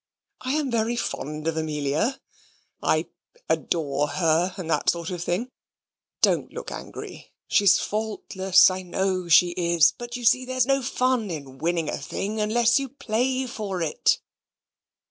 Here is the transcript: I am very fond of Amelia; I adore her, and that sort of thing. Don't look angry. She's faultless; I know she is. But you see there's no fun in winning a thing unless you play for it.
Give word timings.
I 0.41 0.53
am 0.53 0.71
very 0.71 0.95
fond 0.95 1.47
of 1.47 1.55
Amelia; 1.57 2.19
I 2.81 3.05
adore 3.47 4.07
her, 4.07 4.51
and 4.57 4.67
that 4.71 4.89
sort 4.89 5.11
of 5.11 5.23
thing. 5.23 5.51
Don't 6.23 6.51
look 6.51 6.71
angry. 6.71 7.31
She's 7.47 7.77
faultless; 7.77 8.71
I 8.71 8.81
know 8.81 9.27
she 9.27 9.49
is. 9.51 9.91
But 9.95 10.15
you 10.15 10.25
see 10.25 10.43
there's 10.43 10.65
no 10.65 10.81
fun 10.81 11.29
in 11.29 11.59
winning 11.59 11.87
a 11.87 11.99
thing 11.99 12.41
unless 12.41 12.79
you 12.79 12.89
play 12.89 13.45
for 13.45 13.83
it. 13.83 14.19